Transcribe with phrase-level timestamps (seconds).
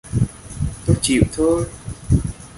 [0.85, 1.65] tôi chịu thôi